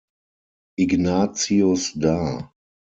Ignatius" 0.79 1.93
dar. 1.93 2.49